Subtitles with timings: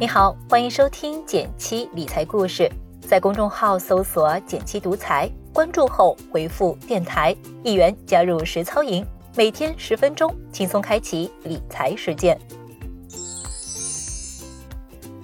[0.00, 2.66] 你好，欢迎收听减七理财故事，
[3.02, 9.04] 在公众号搜索“减七独裁，关注后回复“电台”一元加入实操营，
[9.36, 12.40] 每天十分钟，轻松开启理财实践。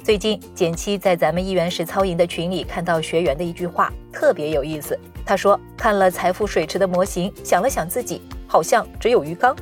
[0.05, 4.99] 最近减七在咱们一元实操营的群里看到学员的一句话，特别有意思。
[5.25, 9.57] 他说看了财富水池的模型，想了想自己，好像只有鱼缸。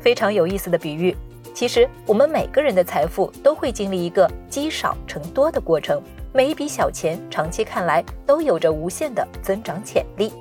[0.00, 1.16] 非常有意思的比喻。
[1.54, 10.32] 其实我们每个人的财富都会经历一个积少成多的过程，每一笔小钱长期看来都有着无限的增长潜力。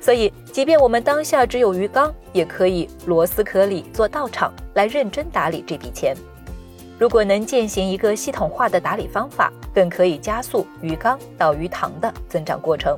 [0.00, 6.14] 所以，即便我们当下只有鱼缸，也可以螺丝壳里做道场，来认真打理这笔钱。
[6.98, 12.96] 如果能践行一个系统化的打理方法，更可以加速鱼缸到鱼塘的增长过程。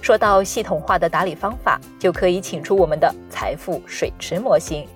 [0.00, 4.88] 说到系统化的打理方法，就可以请出我们的财富水池模型。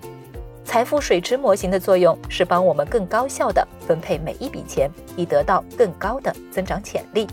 [0.68, 7.26] 财富水池模型的作用是帮我们更高效地分配每一笔钱，以得到更高的增长潜力。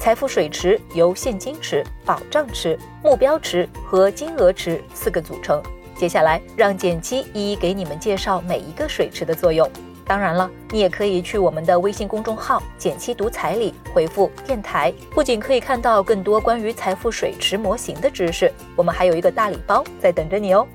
[0.00, 5.62] 财富水池由现金池、保障池、目标池和金额池四个组成。
[5.94, 9.68] 接下来，让简七一一给你们介绍每一个水池的作用。
[10.06, 20.66] 当然了，你也可以去我们的微信公众号“简七独裁”里回复“电台”，不仅可以看到更多关于财富水池模型的知识，我们还有一个大礼包在等着你哦。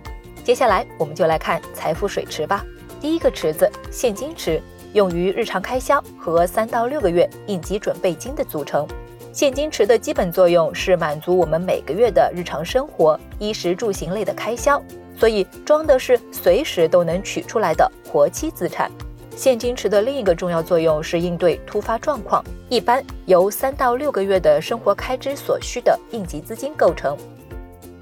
[0.47, 2.63] 接下来，我们就来看财富水池吧。
[3.01, 4.61] 第一个池子，现金池，
[4.93, 8.87] 用于日常开销和三到六个月应急准备金的组成。
[9.33, 14.81] 现金池的基本作用是满足我们每个月的日常生活、衣食住行类的开销，
[15.17, 18.89] 所以装的是随时都能取出来的活期资产。
[19.35, 27.17] 现金池的另一个重要作用是应对突发状况，一般由三到六个月的生活开支所需的应急资金构成。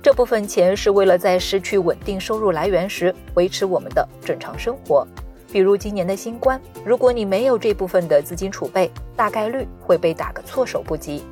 [0.06, 5.04] 这部分钱是为了在失去稳定收入来源时维持我们的正常生活，
[5.52, 11.24] 比如今年的新冠，如果你没有这部分的资金储备，大概率会被打个措手不及。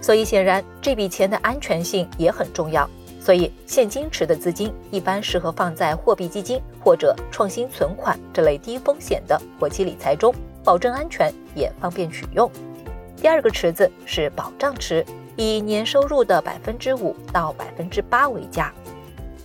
[0.00, 2.88] 所以显然这笔钱的安全性也很重要。
[3.20, 10.34] 所以现金池的资金一般适合放在货币基金或者创新存款这类低风险的活期理财中，
[10.64, 12.50] 保证安全也方便取用。
[13.14, 15.04] 第二个池子是保障池。
[15.36, 18.72] 以年收入的百分之五到百分之八为佳。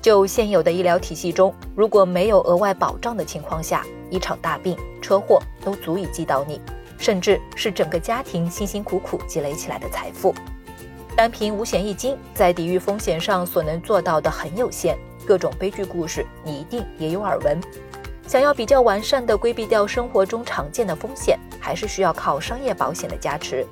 [0.02, 6.60] 就现有的医疗体系中，如果没有额外保障的情况下，一场大病、车祸都足以击倒你，
[6.98, 10.34] 甚至是整个家庭辛辛苦苦积累起来的财富。
[11.16, 17.62] 单凭五险一金在抵御风险上所能做到的很有限，各种悲剧故事你一定也有耳闻。
[18.26, 23.68] 想要比较完善的规避掉生活中常见的风险，还是需要靠商业保险的加持。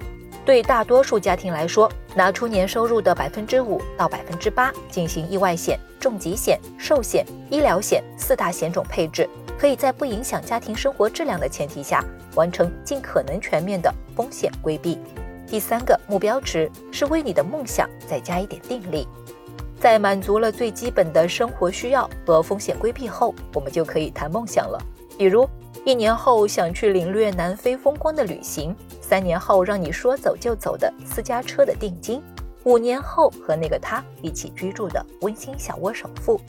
[0.46, 9.26] 对大多数家庭来说，拿出年收入的百分之五到百分之八进行意外险、重疾险、寿险、医疗险四大险种配置，
[9.58, 12.04] 可以在不影响家庭生活质量的前提下，
[12.36, 15.00] 完成尽可能全面的风险规避。
[15.48, 19.08] 第三个目标值是为你的梦想再加一点定力，
[19.80, 24.78] 在满足了最基本的生活需要和风险规避后，我们就可以谈梦想了。
[25.18, 25.48] 比如，
[25.86, 28.76] 一年后想去领略南非风光的旅行。
[29.10, 32.22] 三年后让你说走就走的私家车的定金，
[32.64, 36.40] 五年后和那个他一起居住的温馨小窝首付。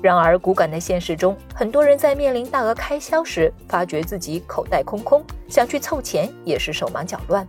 [0.00, 7.44] 然而骨感的现实中，很多人在面临大额开销时，发觉自己口袋空空，想去凑钱也是手忙脚乱。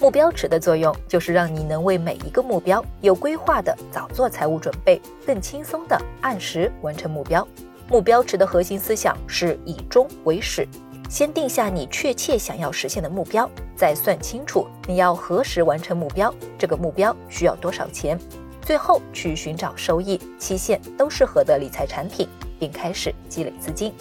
[0.00, 7.46] 目标池的作用就是让你能为每一个目标有规划的早做财务准备，更轻松的按时完成目标。
[7.90, 10.66] 目标池的核心思想是以终为始。
[11.08, 18.18] 先定下你确切想要实现的目标，再算清楚你要何时完成目标，这个目标需要多少钱，
[18.60, 22.28] 最后去寻找收益、期限都适合的理财产品，
[22.58, 23.92] 并开始积累资金。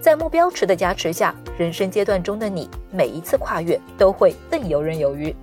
[0.00, 5.34] 在目标池的加持下，人生阶段中的你每一次跨越都会更游刃有余。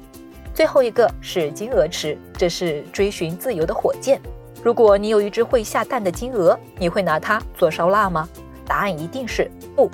[0.53, 4.19] 最后一个是金额池，这是追寻自由的火箭。
[4.61, 8.27] 如果你有一只会下蛋的金鹅，你会拿它做烧腊吗？
[8.65, 9.89] 答案一定是不。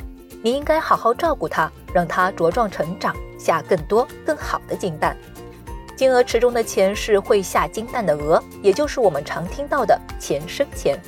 [0.45, 5.17] 你应该好好照顾它，让它茁壮成长，下更多更好的金蛋。
[5.95, 11.01] 金鹅池中的钱是会下金蛋的鹅，也就是我们常听到的钱生钱。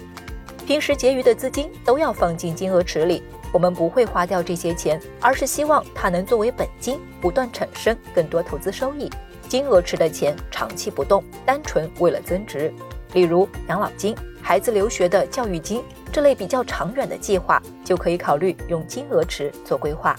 [0.65, 3.21] 平时结余的资金都要放进金鹅池里，
[3.53, 9.07] 我们不会花掉这些钱，而是希望它能作为本金，不断产生更多投资收益。
[9.47, 12.73] 金鹅池的钱长期不动，单纯为了增值。
[13.13, 15.83] 例如养老金、孩子留学的教育金。
[16.17, 20.15] 这类比较长远的计划，就可以考虑用金额池做规划。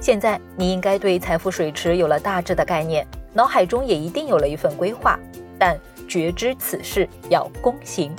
[0.00, 5.18] 现在你应该对财富水池有了大致的概念，脑海中也一定有了一份规划。
[5.58, 5.76] 但
[6.06, 8.14] 觉知此事要躬行，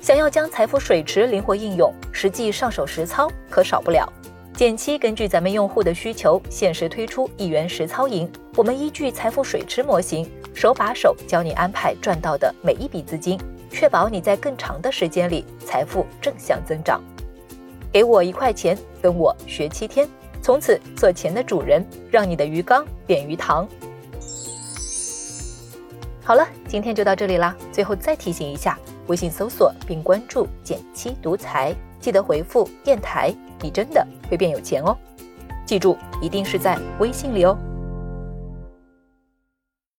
[0.00, 4.12] 想要将财富水池灵活应用，实际上手实操可少不了
[4.54, 8.28] 减七根据咱们用户的需求，限时推出一元实操营。
[8.56, 13.38] 我们依据财富水池模型，手把手教你安排赚到的每一笔资金，
[13.74, 17.02] 确保你在更长的时间里财富正向增长。
[17.92, 20.08] 给我一块钱，跟我学七天，
[20.40, 23.66] 从此做钱的主人，让你的鱼缸变鱼塘。
[26.22, 27.54] 好了，今天就到这里啦。
[27.72, 28.78] 最后再提醒一下，
[29.08, 33.34] 微信搜索并关注“减七独裁”，记得回复“电台”。
[33.60, 34.96] 你真的会变有钱哦！
[35.66, 37.58] 记住，一定是在微信里哦。